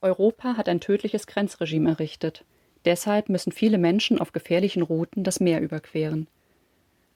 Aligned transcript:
Europa 0.00 0.56
hat 0.56 0.68
ein 0.68 0.80
tödliches 0.80 1.26
Grenzregime 1.26 1.90
errichtet. 1.90 2.44
Deshalb 2.84 3.28
müssen 3.28 3.52
viele 3.52 3.78
Menschen 3.78 4.20
auf 4.20 4.32
gefährlichen 4.32 4.82
Routen 4.82 5.24
das 5.24 5.40
Meer 5.40 5.60
überqueren. 5.60 6.28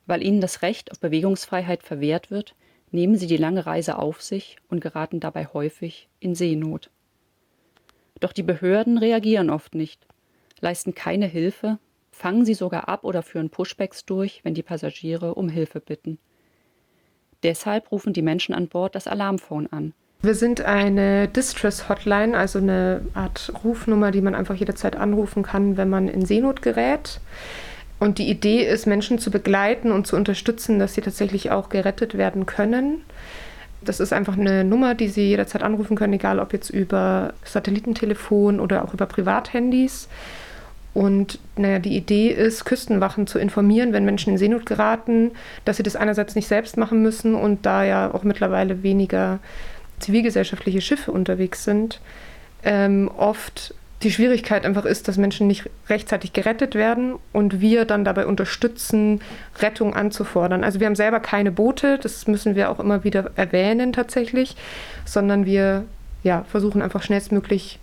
Weil 0.06 0.22
ihnen 0.22 0.40
das 0.40 0.62
Recht 0.62 0.90
auf 0.90 0.98
Bewegungsfreiheit 0.98 1.84
verwehrt 1.84 2.30
wird, 2.30 2.56
nehmen 2.90 3.16
sie 3.16 3.28
die 3.28 3.36
lange 3.36 3.66
Reise 3.66 3.98
auf 3.98 4.20
sich 4.20 4.56
und 4.68 4.80
geraten 4.80 5.20
dabei 5.20 5.46
häufig 5.46 6.08
in 6.18 6.34
Seenot. 6.34 6.90
Doch 8.18 8.32
die 8.32 8.42
Behörden 8.42 8.98
reagieren 8.98 9.50
oft 9.50 9.74
nicht, 9.74 10.06
leisten 10.60 10.94
keine 10.94 11.26
Hilfe, 11.26 11.78
fangen 12.10 12.44
sie 12.44 12.54
sogar 12.54 12.88
ab 12.88 13.04
oder 13.04 13.22
führen 13.22 13.50
Pushbacks 13.50 14.04
durch, 14.04 14.44
wenn 14.44 14.54
die 14.54 14.62
Passagiere 14.62 15.34
um 15.34 15.48
Hilfe 15.48 15.80
bitten. 15.80 16.18
Deshalb 17.42 17.90
rufen 17.90 18.12
die 18.12 18.22
Menschen 18.22 18.54
an 18.54 18.68
Bord 18.68 18.94
das 18.94 19.06
Alarmphone 19.06 19.66
an. 19.68 19.94
Wir 20.24 20.36
sind 20.36 20.60
eine 20.60 21.26
Distress-Hotline, 21.26 22.36
also 22.38 22.60
eine 22.60 23.00
Art 23.12 23.52
Rufnummer, 23.64 24.12
die 24.12 24.20
man 24.20 24.36
einfach 24.36 24.54
jederzeit 24.54 24.94
anrufen 24.94 25.42
kann, 25.42 25.76
wenn 25.76 25.90
man 25.90 26.06
in 26.06 26.24
Seenot 26.24 26.62
gerät. 26.62 27.18
Und 27.98 28.18
die 28.18 28.28
Idee 28.28 28.64
ist, 28.64 28.86
Menschen 28.86 29.18
zu 29.18 29.32
begleiten 29.32 29.90
und 29.90 30.06
zu 30.06 30.14
unterstützen, 30.14 30.78
dass 30.78 30.94
sie 30.94 31.00
tatsächlich 31.00 31.50
auch 31.50 31.70
gerettet 31.70 32.16
werden 32.16 32.46
können. 32.46 33.02
Das 33.80 33.98
ist 33.98 34.12
einfach 34.12 34.38
eine 34.38 34.62
Nummer, 34.62 34.94
die 34.94 35.08
Sie 35.08 35.22
jederzeit 35.22 35.64
anrufen 35.64 35.96
können, 35.96 36.12
egal 36.12 36.38
ob 36.38 36.52
jetzt 36.52 36.70
über 36.70 37.34
Satellitentelefon 37.44 38.60
oder 38.60 38.84
auch 38.84 38.94
über 38.94 39.06
Privathandys. 39.06 40.08
Und 40.94 41.40
naja, 41.56 41.80
die 41.80 41.96
Idee 41.96 42.28
ist, 42.28 42.64
Küstenwachen 42.64 43.26
zu 43.26 43.40
informieren, 43.40 43.92
wenn 43.92 44.04
Menschen 44.04 44.34
in 44.34 44.38
Seenot 44.38 44.66
geraten, 44.66 45.32
dass 45.64 45.78
sie 45.78 45.82
das 45.82 45.96
einerseits 45.96 46.36
nicht 46.36 46.46
selbst 46.46 46.76
machen 46.76 47.02
müssen 47.02 47.34
und 47.34 47.66
da 47.66 47.82
ja 47.82 48.12
auch 48.12 48.22
mittlerweile 48.22 48.82
weniger 48.82 49.40
zivilgesellschaftliche 50.02 50.80
Schiffe 50.80 51.12
unterwegs 51.12 51.64
sind, 51.64 52.00
ähm, 52.64 53.10
oft 53.16 53.74
die 54.02 54.10
Schwierigkeit 54.10 54.64
einfach 54.64 54.84
ist, 54.84 55.06
dass 55.06 55.16
Menschen 55.16 55.46
nicht 55.46 55.68
rechtzeitig 55.88 56.32
gerettet 56.32 56.74
werden 56.74 57.14
und 57.32 57.60
wir 57.60 57.84
dann 57.84 58.04
dabei 58.04 58.26
unterstützen, 58.26 59.20
Rettung 59.60 59.94
anzufordern. 59.94 60.64
Also 60.64 60.80
wir 60.80 60.86
haben 60.86 60.96
selber 60.96 61.20
keine 61.20 61.52
Boote, 61.52 61.98
das 61.98 62.26
müssen 62.26 62.56
wir 62.56 62.70
auch 62.70 62.80
immer 62.80 63.04
wieder 63.04 63.30
erwähnen 63.36 63.92
tatsächlich, 63.92 64.56
sondern 65.04 65.46
wir 65.46 65.84
ja, 66.22 66.44
versuchen 66.48 66.82
einfach 66.82 67.02
schnellstmöglich 67.02 67.78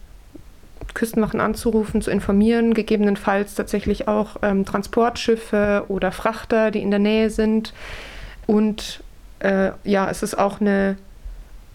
Küstenwachen 0.94 1.40
anzurufen, 1.40 2.02
zu 2.02 2.12
informieren, 2.12 2.74
gegebenenfalls 2.74 3.56
tatsächlich 3.56 4.08
auch 4.08 4.38
ähm, 4.42 4.66
Transportschiffe 4.66 5.86
oder 5.88 6.12
Frachter, 6.12 6.72
die 6.72 6.82
in 6.82 6.90
der 6.90 7.00
Nähe 7.00 7.30
sind. 7.30 7.74
Und 8.48 9.04
äh, 9.40 9.72
ja, 9.84 10.10
es 10.10 10.24
ist 10.24 10.38
auch 10.38 10.60
eine 10.60 10.98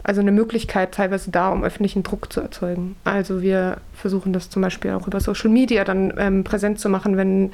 also 0.05 0.21
eine 0.21 0.33
Möglichkeit 0.33 0.93
teilweise 0.93 1.31
da, 1.31 1.49
um 1.49 1.65
öffentlichen 1.65 2.03
Druck 2.03 2.33
zu 2.33 2.41
erzeugen. 2.41 2.95
Also 3.05 3.41
wir 3.41 3.79
versuchen 3.95 4.35
das 4.35 4.51
zum 4.51 4.63
Beispiel 4.63 4.93
auch 4.93 5.07
über 5.07 5.19
Social 5.19 5.51
Media 5.51 5.83
dann 5.83 6.13
ähm, 6.19 6.45
präsent 6.45 6.79
zu 6.79 6.91
machen, 6.91 7.17
wenn 7.17 7.53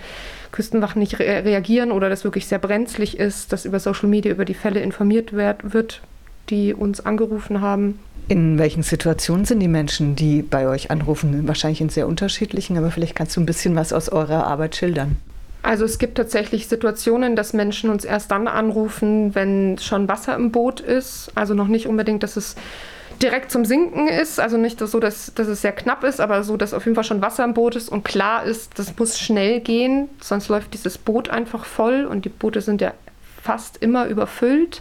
Küstenwachen 0.51 0.99
nicht 0.99 1.19
re 1.21 1.45
reagieren 1.45 1.93
oder 1.93 2.09
das 2.09 2.25
wirklich 2.25 2.47
sehr 2.49 2.59
brenzlig 2.59 3.19
ist, 3.19 3.53
dass 3.53 3.65
über 3.65 3.79
Social 3.79 4.09
Media 4.09 4.33
über 4.33 4.45
die 4.45 4.55
Fälle 4.55 4.81
informiert 4.81 5.33
werd, 5.33 5.73
wird, 5.73 6.03
die 6.51 6.75
uns 6.75 7.01
angerufen 7.07 7.61
haben. 7.61 8.01
In 8.27 8.59
welchen 8.59 8.83
Situationen 8.83 9.45
sind 9.45 9.61
die 9.61 9.69
Menschen, 9.69 10.17
die 10.17 10.43
bei 10.43 10.67
euch 10.67 10.91
anrufen? 10.91 11.47
Wahrscheinlich 11.47 11.81
in 11.81 11.89
sehr 11.89 12.09
unterschiedlichen, 12.09 12.77
aber 12.77 12.91
vielleicht 12.91 13.15
kannst 13.15 13.37
du 13.37 13.41
ein 13.41 13.47
bisschen 13.47 13.77
was 13.77 13.93
aus 13.93 14.09
eurer 14.09 14.47
Arbeit 14.47 14.75
schildern. 14.75 15.17
Also 15.63 15.85
es 15.85 15.99
gibt 15.99 16.17
tatsächlich 16.17 16.69
Situationen, 16.69 17.37
dass 17.37 17.53
Menschen 17.53 17.91
uns 17.91 18.05
erst 18.05 18.31
dann 18.31 18.49
anrufen, 18.49 19.35
wenn 19.35 19.77
schon 19.79 20.09
Wasser 20.09 20.35
im 20.35 20.53
Boot 20.53 20.81
ist. 20.81 21.31
Also 21.35 21.55
noch 21.55 21.69
nicht 21.69 21.87
unbedingt, 21.87 22.23
dass 22.23 22.37
es 22.37 22.57
direkt 23.21 23.51
zum 23.51 23.65
Sinken 23.65 24.09
ist. 24.09 24.41
Also 24.41 24.57
nicht 24.57 24.81
so, 24.81 25.01
dass, 25.01 25.35
dass 25.35 25.49
es 25.49 25.61
sehr 25.61 25.73
knapp 25.73 26.05
ist, 26.05 26.21
aber 26.21 26.43
so, 26.43 26.57
dass 26.57 26.75
auf 26.75 26.85
jeden 26.85 26.95
Fall 26.95 27.05
schon 27.05 27.21
Wasser 27.21 27.45
im 27.45 27.55
Boot 27.55 27.77
ist 27.77 27.91
und 27.91 28.05
klar 28.05 28.45
ist, 28.45 28.79
das 28.79 28.97
muss 28.99 29.19
schnell 29.19 29.61
gehen, 29.61 30.09
sonst 30.21 30.49
läuft 30.49 30.73
dieses 30.75 30.97
Boot 30.99 31.29
einfach 31.29 31.65
voll 31.65 32.07
und 32.07 32.25
die 32.25 32.31
Boote 32.31 32.61
sind 32.63 32.81
ja 32.81 32.93
fast 33.43 33.77
immer 33.79 34.07
überfüllt. 34.07 34.81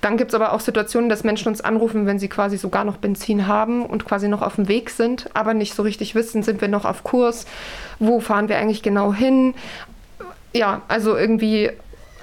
Dann 0.00 0.16
gibt 0.16 0.30
es 0.30 0.34
aber 0.34 0.52
auch 0.52 0.60
Situationen, 0.60 1.08
dass 1.08 1.24
Menschen 1.24 1.48
uns 1.48 1.60
anrufen, 1.60 2.06
wenn 2.06 2.18
sie 2.18 2.28
quasi 2.28 2.58
sogar 2.58 2.84
noch 2.84 2.98
Benzin 2.98 3.46
haben 3.46 3.84
und 3.84 4.04
quasi 4.04 4.28
noch 4.28 4.42
auf 4.42 4.56
dem 4.56 4.68
Weg 4.68 4.90
sind, 4.90 5.30
aber 5.34 5.54
nicht 5.54 5.74
so 5.74 5.82
richtig 5.82 6.14
wissen, 6.14 6.42
sind 6.42 6.60
wir 6.60 6.68
noch 6.68 6.84
auf 6.84 7.02
Kurs, 7.02 7.46
wo 7.98 8.20
fahren 8.20 8.48
wir 8.48 8.58
eigentlich 8.58 8.82
genau 8.82 9.14
hin 9.14 9.54
ja, 10.56 10.82
also 10.88 11.16
irgendwie 11.16 11.70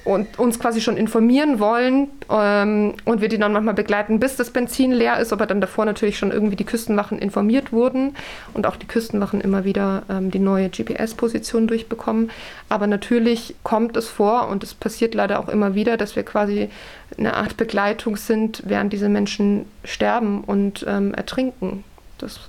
und 0.05 0.38
uns 0.38 0.59
quasi 0.59 0.81
schon 0.81 0.97
informieren 0.97 1.59
wollen 1.59 2.09
ähm, 2.29 2.95
und 3.05 3.21
wir 3.21 3.29
die 3.29 3.38
dann 3.38 3.53
manchmal 3.53 3.73
begleiten, 3.73 4.19
bis 4.19 4.35
das 4.35 4.49
Benzin 4.51 4.91
leer 4.91 5.17
ist, 5.19 5.31
aber 5.31 5.45
dann 5.45 5.61
davor 5.61 5.85
natürlich 5.85 6.17
schon 6.17 6.31
irgendwie 6.31 6.57
die 6.57 6.66
Küstenwachen 6.66 7.19
informiert 7.19 7.71
wurden 7.71 8.16
und 8.53 8.67
auch 8.67 8.75
die 8.75 8.88
Küstenwachen 8.88 9.39
immer 9.39 9.63
wieder 9.63 10.03
ähm, 10.09 10.29
die 10.29 10.39
neue 10.39 10.69
GPS-Position 10.69 11.67
durchbekommen. 11.67 12.31
Aber 12.67 12.88
natürlich 12.88 13.55
kommt 13.63 13.95
es 13.95 14.09
vor 14.09 14.50
und 14.50 14.63
es 14.63 14.73
passiert 14.73 15.15
leider 15.15 15.39
auch 15.39 15.47
immer 15.47 15.73
wieder, 15.73 15.95
dass 15.95 16.15
wir 16.15 16.23
quasi 16.23 16.69
eine 17.17 17.35
Art 17.35 17.55
Begleitung 17.55 18.17
sind, 18.17 18.63
während 18.65 18.91
diese 18.91 19.07
Menschen 19.07 19.65
sterben 19.85 20.44
und 20.44 20.85
ähm, 20.88 21.13
ertrinken. 21.13 21.85
Das 22.17 22.41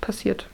passiert. 0.00 0.46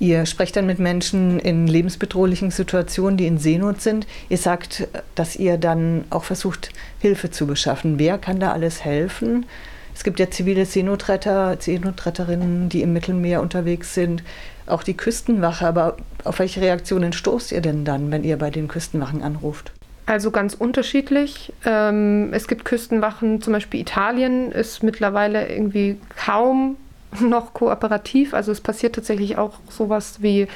Ihr 0.00 0.26
sprecht 0.26 0.54
dann 0.56 0.66
mit 0.66 0.78
Menschen 0.78 1.40
in 1.40 1.66
lebensbedrohlichen 1.66 2.50
Situationen, 2.50 3.16
die 3.16 3.26
in 3.26 3.38
Seenot 3.38 3.80
sind. 3.80 4.06
Ihr 4.28 4.38
sagt, 4.38 4.86
dass 5.16 5.34
ihr 5.34 5.58
dann 5.58 6.04
auch 6.10 6.24
versucht, 6.24 6.70
Hilfe 7.00 7.30
zu 7.30 7.46
beschaffen. 7.46 7.98
Wer 7.98 8.18
kann 8.18 8.38
da 8.38 8.52
alles 8.52 8.84
helfen? 8.84 9.46
Es 9.94 10.04
gibt 10.04 10.20
ja 10.20 10.30
zivile 10.30 10.64
Seenotretter, 10.64 11.56
Seenotretterinnen, 11.58 12.68
die 12.68 12.82
im 12.82 12.92
Mittelmeer 12.92 13.42
unterwegs 13.42 13.94
sind, 13.94 14.22
auch 14.66 14.84
die 14.84 14.96
Küstenwache. 14.96 15.66
Aber 15.66 15.96
auf 16.22 16.38
welche 16.38 16.60
Reaktionen 16.60 17.12
stoßt 17.12 17.50
ihr 17.50 17.60
denn 17.60 17.84
dann, 17.84 18.12
wenn 18.12 18.22
ihr 18.22 18.36
bei 18.38 18.50
den 18.50 18.68
Küstenwachen 18.68 19.24
anruft? 19.24 19.72
Also 20.06 20.30
ganz 20.30 20.54
unterschiedlich. 20.54 21.52
Ähm, 21.64 22.32
es 22.32 22.46
gibt 22.46 22.64
Küstenwachen, 22.64 23.42
zum 23.42 23.52
Beispiel 23.52 23.80
Italien 23.80 24.52
ist 24.52 24.84
mittlerweile 24.84 25.48
irgendwie 25.48 25.98
kaum 26.16 26.76
noch 27.20 27.54
kooperativ. 27.54 28.34
Also 28.34 28.52
es 28.52 28.60
passiert 28.60 28.94
tatsächlich 28.94 29.38
auch 29.38 29.54
sowas 29.68 30.22
wie, 30.22 30.46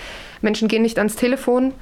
Menschen 0.42 0.68
gehen 0.68 0.82
nicht 0.82 0.98
ans 0.98 1.16
Telefon, 1.16 1.72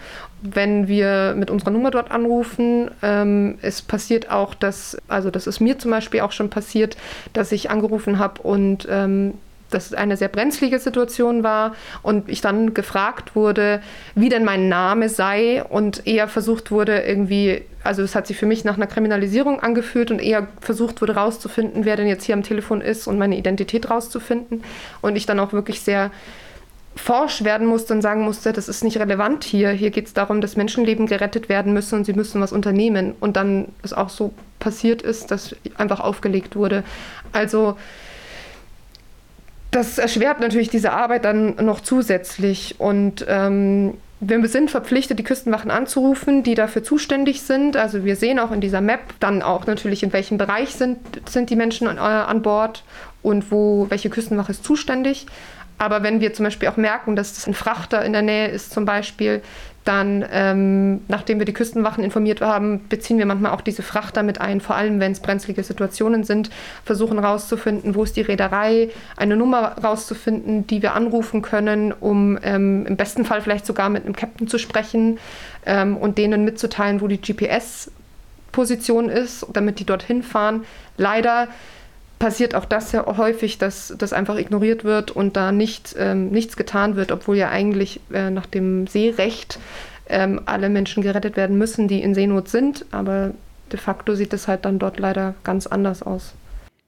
wenn 0.42 0.86
wir 0.86 1.34
mit 1.36 1.50
unserer 1.50 1.70
Nummer 1.70 1.90
dort 1.90 2.10
anrufen. 2.10 2.90
Ähm, 3.02 3.58
es 3.62 3.82
passiert 3.82 4.30
auch, 4.30 4.54
dass, 4.54 4.98
also 5.08 5.30
das 5.30 5.46
ist 5.46 5.60
mir 5.60 5.78
zum 5.78 5.90
Beispiel 5.90 6.20
auch 6.20 6.32
schon 6.32 6.50
passiert, 6.50 6.96
dass 7.32 7.52
ich 7.52 7.70
angerufen 7.70 8.18
habe 8.18 8.42
und 8.42 8.86
ähm, 8.90 9.34
das 9.70 9.94
eine 9.94 10.16
sehr 10.16 10.28
brenzlige 10.28 10.78
Situation 10.78 11.42
war 11.42 11.74
und 12.02 12.28
ich 12.28 12.40
dann 12.40 12.74
gefragt 12.74 13.34
wurde, 13.34 13.80
wie 14.14 14.28
denn 14.28 14.44
mein 14.44 14.68
Name 14.68 15.08
sei 15.08 15.64
und 15.64 16.06
eher 16.06 16.28
versucht 16.28 16.70
wurde, 16.70 17.00
irgendwie, 17.00 17.62
also 17.82 18.02
es 18.02 18.14
hat 18.14 18.26
sich 18.26 18.36
für 18.36 18.46
mich 18.46 18.64
nach 18.64 18.76
einer 18.76 18.86
Kriminalisierung 18.86 19.60
angefühlt 19.60 20.10
und 20.10 20.20
eher 20.20 20.48
versucht 20.60 21.00
wurde, 21.00 21.14
rauszufinden, 21.14 21.84
wer 21.84 21.96
denn 21.96 22.06
jetzt 22.06 22.24
hier 22.24 22.34
am 22.34 22.42
Telefon 22.42 22.80
ist 22.80 23.06
und 23.06 23.18
meine 23.18 23.36
Identität 23.36 23.90
rauszufinden. 23.90 24.62
Und 25.00 25.16
ich 25.16 25.26
dann 25.26 25.40
auch 25.40 25.52
wirklich 25.52 25.80
sehr 25.80 26.10
forsch 26.96 27.44
werden 27.44 27.66
musste 27.66 27.94
und 27.94 28.02
sagen 28.02 28.22
musste, 28.22 28.52
das 28.52 28.68
ist 28.68 28.84
nicht 28.84 28.98
relevant 28.98 29.44
hier. 29.44 29.70
Hier 29.70 29.90
geht 29.90 30.06
es 30.06 30.12
darum, 30.12 30.40
dass 30.40 30.56
Menschenleben 30.56 31.06
gerettet 31.06 31.48
werden 31.48 31.72
müssen 31.72 31.96
und 31.96 32.04
sie 32.04 32.12
müssen 32.12 32.40
was 32.40 32.52
unternehmen. 32.52 33.14
Und 33.20 33.36
dann 33.36 33.68
es 33.82 33.92
auch 33.92 34.08
so 34.08 34.32
passiert 34.58 35.00
ist, 35.02 35.30
dass 35.30 35.54
einfach 35.76 36.00
aufgelegt 36.00 36.56
wurde. 36.56 36.84
Also 37.32 37.76
das 39.70 39.98
erschwert 39.98 40.40
natürlich 40.40 40.68
diese 40.68 40.92
Arbeit 40.92 41.24
dann 41.24 41.56
noch 41.56 41.80
zusätzlich. 41.80 42.76
Und 42.78 43.24
ähm, 43.28 43.94
wir 44.20 44.48
sind 44.48 44.70
verpflichtet, 44.70 45.18
die 45.18 45.24
Küstenwachen 45.24 45.70
anzurufen, 45.70 46.42
die 46.42 46.54
dafür 46.54 46.82
zuständig 46.82 47.42
sind. 47.42 47.76
Also 47.76 48.04
wir 48.04 48.16
sehen 48.16 48.38
auch 48.38 48.50
in 48.50 48.60
dieser 48.60 48.80
Map 48.80 49.00
dann 49.20 49.42
auch 49.42 49.66
natürlich, 49.66 50.02
in 50.02 50.12
welchem 50.12 50.38
Bereich 50.38 50.74
sind, 50.74 50.98
sind 51.28 51.50
die 51.50 51.56
Menschen 51.56 51.86
äh, 51.86 52.00
an 52.00 52.42
Bord 52.42 52.84
und 53.22 53.50
wo 53.50 53.86
welche 53.88 54.10
Küstenwache 54.10 54.52
ist 54.52 54.64
zuständig. 54.64 55.26
Aber 55.78 56.02
wenn 56.02 56.20
wir 56.20 56.34
zum 56.34 56.44
Beispiel 56.44 56.68
auch 56.68 56.76
merken, 56.76 57.16
dass 57.16 57.46
ein 57.46 57.54
Frachter 57.54 58.04
in 58.04 58.12
der 58.12 58.20
Nähe 58.20 58.48
ist 58.48 58.70
zum 58.70 58.84
Beispiel, 58.84 59.40
dann, 59.84 60.24
ähm, 60.30 61.00
nachdem 61.08 61.38
wir 61.38 61.46
die 61.46 61.54
Küstenwachen 61.54 62.04
informiert 62.04 62.42
haben, 62.42 62.86
beziehen 62.88 63.18
wir 63.18 63.24
manchmal 63.24 63.52
auch 63.52 63.62
diese 63.62 63.82
Frachter 63.82 64.22
mit 64.22 64.40
ein, 64.40 64.60
vor 64.60 64.76
allem 64.76 65.00
wenn 65.00 65.12
es 65.12 65.20
brenzlige 65.20 65.62
Situationen 65.62 66.22
sind, 66.24 66.50
versuchen 66.84 67.18
herauszufinden, 67.18 67.94
wo 67.94 68.04
ist 68.04 68.16
die 68.16 68.20
Reederei, 68.20 68.90
eine 69.16 69.36
Nummer 69.36 69.76
herauszufinden, 69.76 70.66
die 70.66 70.82
wir 70.82 70.94
anrufen 70.94 71.40
können, 71.40 71.92
um 71.92 72.38
ähm, 72.42 72.84
im 72.86 72.96
besten 72.96 73.24
Fall 73.24 73.40
vielleicht 73.40 73.64
sogar 73.64 73.88
mit 73.88 74.04
einem 74.04 74.14
Captain 74.14 74.48
zu 74.48 74.58
sprechen 74.58 75.18
ähm, 75.64 75.96
und 75.96 76.18
denen 76.18 76.44
mitzuteilen, 76.44 77.00
wo 77.00 77.08
die 77.08 77.20
GPS-Position 77.20 79.08
ist, 79.08 79.46
damit 79.52 79.78
die 79.78 79.86
dorthin 79.86 80.22
fahren. 80.22 80.64
Leider 80.98 81.48
passiert 82.20 82.54
auch 82.54 82.66
das 82.66 82.90
sehr 82.90 83.06
häufig, 83.06 83.58
dass 83.58 83.92
das 83.98 84.12
einfach 84.12 84.36
ignoriert 84.36 84.84
wird 84.84 85.10
und 85.10 85.36
da 85.36 85.50
nicht, 85.50 85.96
ähm, 85.98 86.28
nichts 86.28 86.56
getan 86.56 86.94
wird, 86.94 87.10
obwohl 87.10 87.36
ja 87.36 87.48
eigentlich 87.48 87.98
äh, 88.12 88.30
nach 88.30 88.46
dem 88.46 88.86
Seerecht 88.86 89.58
ähm, 90.08 90.40
alle 90.44 90.68
Menschen 90.68 91.02
gerettet 91.02 91.36
werden 91.36 91.58
müssen, 91.58 91.88
die 91.88 92.02
in 92.02 92.14
Seenot 92.14 92.48
sind. 92.48 92.84
Aber 92.92 93.32
de 93.72 93.80
facto 93.80 94.14
sieht 94.14 94.32
es 94.34 94.46
halt 94.46 94.64
dann 94.66 94.78
dort 94.78 95.00
leider 95.00 95.34
ganz 95.42 95.66
anders 95.66 96.02
aus. 96.02 96.34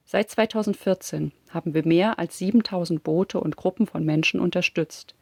Seit 0.05 0.29
2014 0.29 1.31
haben 1.49 1.73
wir 1.73 1.85
mehr 1.85 2.19
als 2.19 2.37
7000 2.37 3.03
Boote 3.03 3.39
und 3.39 3.55
Gruppen 3.55 3.87
von 3.87 4.05
Menschen 4.05 4.39
unterstützt. 4.39 5.15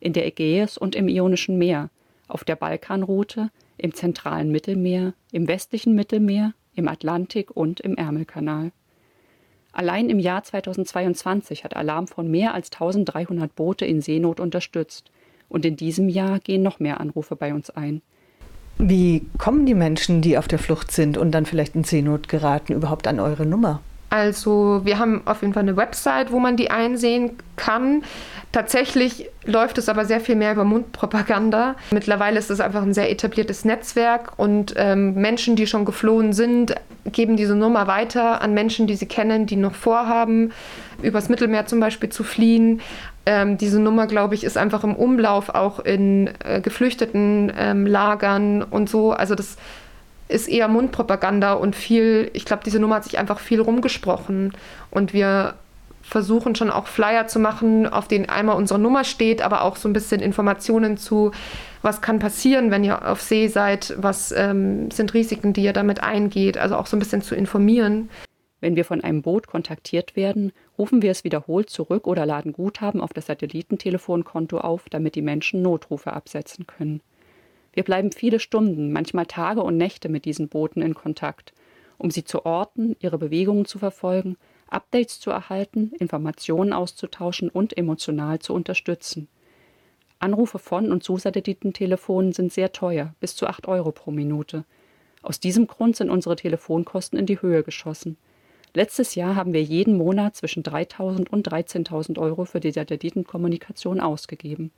In 0.00 0.14
der 0.14 0.26
Ägäis 0.26 0.78
und 0.78 0.96
im 0.96 1.08
Ionischen 1.08 1.58
Meer, 1.58 1.90
auf 2.26 2.42
der 2.42 2.56
Balkanroute, 2.56 3.50
im 3.76 3.92
zentralen 3.92 4.50
Mittelmeer, 4.50 5.12
im 5.30 5.46
westlichen 5.46 5.94
Mittelmeer, 5.94 6.54
im 6.74 6.88
Atlantik 6.88 7.50
und 7.54 7.80
im 7.80 7.96
Ärmelkanal. 7.96 8.72
Allein 9.72 10.10
im 10.10 10.18
Jahr 10.18 10.42
2022 10.42 11.64
hat 11.64 11.76
Alarm 11.76 12.06
von 12.06 12.30
mehr 12.30 12.54
als 12.54 12.72
1300 12.72 13.54
Boote 13.54 13.84
in 13.84 14.00
Seenot 14.00 14.40
unterstützt. 14.40 15.10
Und 15.48 15.64
in 15.64 15.76
diesem 15.76 16.08
Jahr 16.08 16.40
gehen 16.40 16.62
noch 16.62 16.80
mehr 16.80 17.00
Anrufe 17.00 17.36
bei 17.36 17.54
uns 17.54 17.70
ein. 17.70 18.02
Wie 18.78 19.26
kommen 19.38 19.66
die 19.66 19.74
Menschen, 19.74 20.20
die 20.20 20.38
auf 20.38 20.46
der 20.46 20.58
Flucht 20.58 20.92
sind 20.92 21.18
und 21.18 21.32
dann 21.32 21.46
vielleicht 21.46 21.74
in 21.74 21.84
Seenot 21.84 22.28
geraten, 22.28 22.72
überhaupt 22.72 23.08
an 23.08 23.18
eure 23.18 23.44
Nummer? 23.44 23.80
Also 24.10 24.80
wir 24.84 24.98
haben 24.98 25.22
auf 25.26 25.42
jeden 25.42 25.52
Fall 25.52 25.64
eine 25.64 25.76
Website, 25.76 26.32
wo 26.32 26.38
man 26.38 26.56
die 26.56 26.70
einsehen 26.70 27.32
kann. 27.56 28.02
Tatsächlich 28.52 29.28
läuft 29.44 29.76
es 29.76 29.90
aber 29.90 30.06
sehr 30.06 30.20
viel 30.20 30.34
mehr 30.34 30.52
über 30.52 30.64
Mundpropaganda. 30.64 31.76
Mittlerweile 31.90 32.38
ist 32.38 32.50
es 32.50 32.60
einfach 32.60 32.82
ein 32.82 32.94
sehr 32.94 33.10
etabliertes 33.10 33.66
Netzwerk 33.66 34.32
und 34.38 34.72
ähm, 34.76 35.14
Menschen, 35.14 35.54
die 35.54 35.66
schon 35.66 35.84
geflohen 35.84 36.32
sind, 36.32 36.74
geben 37.04 37.36
diese 37.36 37.54
Nummer 37.54 37.86
weiter 37.86 38.40
an 38.40 38.54
Menschen, 38.54 38.86
die 38.86 38.96
sie 38.96 39.06
kennen, 39.06 39.44
die 39.44 39.56
noch 39.56 39.74
vorhaben, 39.74 40.52
übers 41.02 41.28
Mittelmeer 41.28 41.66
zum 41.66 41.80
Beispiel 41.80 42.08
zu 42.08 42.24
fliehen. 42.24 42.80
Ähm, 43.26 43.58
diese 43.58 43.78
Nummer, 43.78 44.06
glaube 44.06 44.34
ich, 44.34 44.44
ist 44.44 44.56
einfach 44.56 44.82
im 44.82 44.96
Umlauf 44.96 45.50
auch 45.50 45.80
in 45.80 46.30
äh, 46.42 46.62
geflüchteten 46.62 47.52
ähm, 47.58 47.86
Lagern 47.86 48.62
und 48.62 48.88
so. 48.88 49.12
Also 49.12 49.34
das 49.34 49.58
ist 50.28 50.48
eher 50.48 50.68
Mundpropaganda 50.68 51.54
und 51.54 51.74
viel, 51.74 52.30
ich 52.34 52.44
glaube, 52.44 52.62
diese 52.64 52.78
Nummer 52.78 52.96
hat 52.96 53.04
sich 53.04 53.18
einfach 53.18 53.38
viel 53.38 53.60
rumgesprochen 53.60 54.52
und 54.90 55.12
wir 55.12 55.54
versuchen 56.02 56.54
schon 56.54 56.70
auch 56.70 56.86
Flyer 56.86 57.26
zu 57.26 57.38
machen, 57.38 57.86
auf 57.86 58.08
denen 58.08 58.28
einmal 58.28 58.56
unsere 58.56 58.78
Nummer 58.78 59.04
steht, 59.04 59.42
aber 59.42 59.62
auch 59.62 59.76
so 59.76 59.88
ein 59.88 59.92
bisschen 59.92 60.20
Informationen 60.20 60.96
zu, 60.96 61.32
was 61.82 62.00
kann 62.00 62.18
passieren, 62.18 62.70
wenn 62.70 62.82
ihr 62.82 63.06
auf 63.10 63.20
See 63.20 63.48
seid, 63.48 63.94
was 63.98 64.32
ähm, 64.32 64.90
sind 64.90 65.12
Risiken, 65.12 65.52
die 65.52 65.64
ihr 65.64 65.74
damit 65.74 66.02
eingeht, 66.02 66.56
also 66.56 66.76
auch 66.76 66.86
so 66.86 66.96
ein 66.96 67.00
bisschen 67.00 67.22
zu 67.22 67.34
informieren. 67.34 68.08
Wenn 68.60 68.74
wir 68.74 68.84
von 68.84 69.04
einem 69.04 69.22
Boot 69.22 69.46
kontaktiert 69.46 70.16
werden, 70.16 70.52
rufen 70.78 71.02
wir 71.02 71.10
es 71.10 71.24
wiederholt 71.24 71.70
zurück 71.70 72.06
oder 72.06 72.26
laden 72.26 72.52
Guthaben 72.52 73.00
auf 73.00 73.12
das 73.12 73.26
Satellitentelefonkonto 73.26 74.58
auf, 74.58 74.88
damit 74.90 75.14
die 75.14 75.22
Menschen 75.22 75.62
Notrufe 75.62 76.12
absetzen 76.12 76.66
können. 76.66 77.00
Wir 77.72 77.84
bleiben 77.84 78.12
viele 78.12 78.40
Stunden, 78.40 78.92
manchmal 78.92 79.26
Tage 79.26 79.62
und 79.62 79.76
Nächte 79.76 80.08
mit 80.08 80.24
diesen 80.24 80.48
Booten 80.48 80.82
in 80.82 80.94
Kontakt, 80.94 81.52
um 81.96 82.10
sie 82.10 82.24
zu 82.24 82.44
orten, 82.44 82.96
ihre 83.00 83.18
Bewegungen 83.18 83.64
zu 83.64 83.78
verfolgen, 83.78 84.36
Updates 84.68 85.20
zu 85.20 85.30
erhalten, 85.30 85.92
Informationen 85.98 86.72
auszutauschen 86.72 87.48
und 87.48 87.76
emotional 87.76 88.38
zu 88.38 88.54
unterstützen. 88.54 89.28
Anrufe 90.18 90.58
von 90.58 90.90
und 90.90 91.02
zu 91.02 91.16
Satellitentelefonen 91.16 92.32
sind 92.32 92.52
sehr 92.52 92.72
teuer, 92.72 93.14
bis 93.20 93.36
zu 93.36 93.46
8 93.46 93.68
Euro 93.68 93.92
pro 93.92 94.10
Minute. 94.10 94.64
Aus 95.22 95.40
diesem 95.40 95.66
Grund 95.66 95.96
sind 95.96 96.10
unsere 96.10 96.36
Telefonkosten 96.36 97.18
in 97.18 97.26
die 97.26 97.40
Höhe 97.40 97.62
geschossen. 97.62 98.16
Letztes 98.74 99.14
Jahr 99.14 99.36
haben 99.36 99.52
wir 99.52 99.62
jeden 99.62 99.96
Monat 99.96 100.36
zwischen 100.36 100.62
3.000 100.62 101.28
und 101.28 101.48
13.000 101.48 102.18
Euro 102.18 102.44
für 102.44 102.60
die 102.60 102.70
Satellitenkommunikation 102.70 104.00
ausgegeben. 104.00 104.72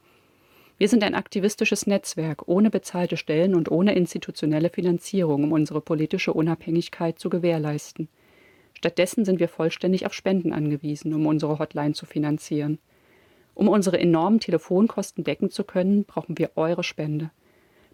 Wir 0.80 0.88
sind 0.88 1.04
ein 1.04 1.14
aktivistisches 1.14 1.86
Netzwerk 1.86 2.48
ohne 2.48 2.70
bezahlte 2.70 3.18
Stellen 3.18 3.54
und 3.54 3.70
ohne 3.70 3.94
institutionelle 3.94 4.70
Finanzierung, 4.70 5.44
um 5.44 5.52
unsere 5.52 5.82
politische 5.82 6.32
Unabhängigkeit 6.32 7.18
zu 7.18 7.28
gewährleisten. 7.28 8.08
Stattdessen 8.72 9.26
sind 9.26 9.40
wir 9.40 9.48
vollständig 9.48 10.06
auf 10.06 10.14
Spenden 10.14 10.54
angewiesen, 10.54 11.12
um 11.12 11.26
unsere 11.26 11.58
Hotline 11.58 11.92
zu 11.92 12.06
finanzieren. 12.06 12.78
Um 13.52 13.68
unsere 13.68 14.00
enormen 14.00 14.40
Telefonkosten 14.40 15.22
decken 15.22 15.50
zu 15.50 15.64
können, 15.64 16.06
brauchen 16.06 16.38
wir 16.38 16.52
eure 16.56 16.82
Spende. 16.82 17.30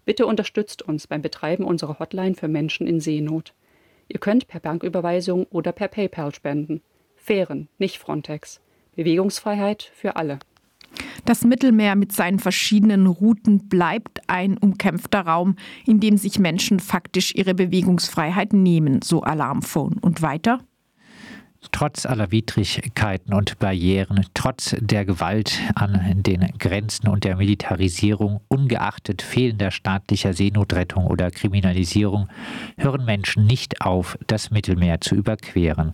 Bitte 0.05 0.25
unterstützt 0.25 0.81
uns 0.81 1.07
beim 1.07 1.21
Betreiben 1.21 1.65
unserer 1.65 1.99
Hotline 1.99 2.35
für 2.35 2.47
Menschen 2.47 2.87
in 2.87 3.01
Seenot. 3.01 3.53
Ihr 4.07 4.21
könnt 4.21 4.47
per 4.47 4.61
Banküberweisung 4.61 5.45
oder 5.49 5.73
per 5.73 5.89
PayPal 5.89 6.33
spenden. 6.33 6.81
Fähren, 7.17 7.67
nicht 7.79 7.97
Frontex. 7.97 8.61
Bewegungsfreiheit 8.95 9.83
für 9.93 10.15
alle. 10.15 10.39
Das 11.27 11.43
Mittelmeer 11.43 11.97
mit 11.97 12.13
seinen 12.13 12.39
verschiedenen 12.39 13.05
Routen 13.05 13.67
bleibt 13.67 14.21
ein 14.29 14.57
umkämpfter 14.57 15.19
Raum, 15.19 15.57
in 15.85 15.99
dem 15.99 16.15
sich 16.15 16.39
Menschen 16.39 16.79
faktisch 16.79 17.35
ihre 17.35 17.53
Bewegungsfreiheit 17.53 18.53
nehmen, 18.53 19.01
so 19.03 19.23
Alarmphone. 19.23 19.97
Und 19.99 20.21
weiter? 20.21 20.59
Trotz 21.71 22.05
aller 22.05 22.31
Widrigkeiten 22.31 23.33
und 23.33 23.59
Barrieren, 23.59 24.25
trotz 24.33 24.75
der 24.79 25.05
Gewalt 25.05 25.59
an 25.75 26.23
den 26.23 26.41
Grenzen 26.59 27.07
und 27.07 27.23
der 27.23 27.35
Militarisierung, 27.35 28.41
ungeachtet 28.47 29.21
fehlender 29.21 29.71
staatlicher 29.71 30.33
Seenotrettung 30.33 31.05
oder 31.07 31.31
Kriminalisierung, 31.31 32.29
hören 32.77 33.05
Menschen 33.05 33.45
nicht 33.45 33.81
auf, 33.81 34.17
das 34.27 34.51
Mittelmeer 34.51 35.01
zu 35.01 35.15
überqueren, 35.15 35.93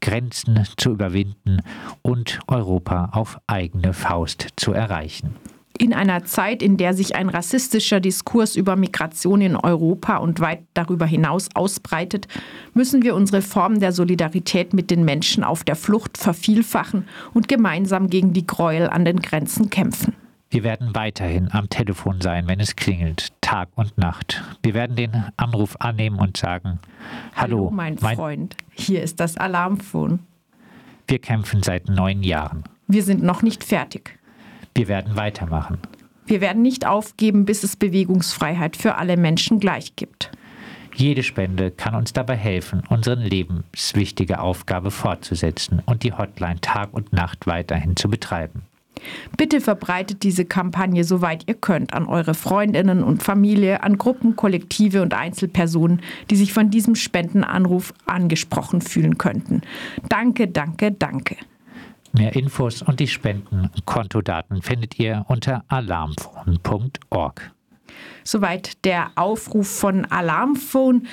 Grenzen 0.00 0.64
zu 0.76 0.90
überwinden 0.90 1.60
und 2.02 2.40
Europa 2.46 3.10
auf 3.12 3.38
eigene 3.46 3.92
Faust 3.92 4.48
zu 4.56 4.72
erreichen. 4.72 5.34
In 5.76 5.92
einer 5.92 6.24
Zeit, 6.24 6.62
in 6.62 6.76
der 6.76 6.94
sich 6.94 7.16
ein 7.16 7.28
rassistischer 7.28 7.98
Diskurs 7.98 8.54
über 8.54 8.76
Migration 8.76 9.40
in 9.40 9.56
Europa 9.56 10.18
und 10.18 10.38
weit 10.38 10.60
darüber 10.72 11.04
hinaus 11.04 11.48
ausbreitet, 11.54 12.28
müssen 12.74 13.02
wir 13.02 13.16
unsere 13.16 13.42
Form 13.42 13.80
der 13.80 13.90
Solidarität 13.90 14.72
mit 14.72 14.90
den 14.90 15.04
Menschen 15.04 15.42
auf 15.42 15.64
der 15.64 15.74
Flucht 15.74 16.16
vervielfachen 16.16 17.08
und 17.32 17.48
gemeinsam 17.48 18.08
gegen 18.08 18.32
die 18.32 18.46
Gräuel 18.46 18.88
an 18.88 19.04
den 19.04 19.20
Grenzen 19.20 19.68
kämpfen. 19.68 20.14
Wir 20.50 20.62
werden 20.62 20.94
weiterhin 20.94 21.50
am 21.50 21.68
Telefon 21.68 22.20
sein, 22.20 22.46
wenn 22.46 22.60
es 22.60 22.76
klingelt, 22.76 23.32
Tag 23.40 23.70
und 23.74 23.98
Nacht. 23.98 24.44
Wir 24.62 24.74
werden 24.74 24.94
den 24.94 25.24
Anruf 25.36 25.74
annehmen 25.80 26.20
und 26.20 26.36
sagen, 26.36 26.78
Hallo, 27.34 27.56
Hallo 27.56 27.70
mein, 27.72 27.98
mein 28.00 28.16
Freund, 28.16 28.56
hier 28.70 29.02
ist 29.02 29.18
das 29.18 29.36
Alarmphone. 29.36 30.20
Wir 31.08 31.18
kämpfen 31.18 31.64
seit 31.64 31.88
neun 31.88 32.22
Jahren. 32.22 32.62
Wir 32.86 33.02
sind 33.02 33.24
noch 33.24 33.42
nicht 33.42 33.64
fertig. 33.64 34.16
Wir 34.74 34.88
werden 34.88 35.16
weitermachen. 35.16 35.78
Wir 36.26 36.40
werden 36.40 36.62
nicht 36.62 36.86
aufgeben, 36.86 37.44
bis 37.44 37.62
es 37.64 37.76
Bewegungsfreiheit 37.76 38.76
für 38.76 38.96
alle 38.96 39.16
Menschen 39.16 39.60
gleich 39.60 39.94
gibt. 39.94 40.30
Jede 40.94 41.22
Spende 41.22 41.70
kann 41.70 41.94
uns 41.94 42.12
dabei 42.12 42.36
helfen, 42.36 42.82
unsere 42.88 43.16
lebenswichtige 43.16 44.40
Aufgabe 44.40 44.90
fortzusetzen 44.90 45.82
und 45.86 46.02
die 46.04 46.12
Hotline 46.12 46.60
Tag 46.60 46.94
und 46.94 47.12
Nacht 47.12 47.46
weiterhin 47.46 47.96
zu 47.96 48.08
betreiben. 48.08 48.62
Bitte 49.36 49.60
verbreitet 49.60 50.22
diese 50.22 50.44
Kampagne 50.44 51.04
soweit 51.04 51.48
ihr 51.48 51.54
könnt 51.54 51.92
an 51.92 52.06
eure 52.06 52.32
Freundinnen 52.32 53.02
und 53.02 53.22
Familie, 53.22 53.82
an 53.82 53.98
Gruppen, 53.98 54.36
Kollektive 54.36 55.02
und 55.02 55.14
Einzelpersonen, 55.14 56.00
die 56.30 56.36
sich 56.36 56.52
von 56.52 56.70
diesem 56.70 56.94
Spendenanruf 56.94 57.92
angesprochen 58.06 58.80
fühlen 58.80 59.18
könnten. 59.18 59.62
Danke, 60.08 60.48
danke, 60.48 60.92
danke. 60.92 61.36
Mehr 62.16 62.36
Infos 62.36 62.80
und 62.80 63.00
die 63.00 63.08
Spendenkontodaten 63.08 64.62
findet 64.62 65.00
ihr 65.00 65.24
unter 65.26 65.64
alarmphone.org. 65.66 67.50
Soweit 68.22 68.84
der 68.84 69.10
Aufruf 69.16 69.68
von 69.68 70.04
Alarmphone. 70.04 71.08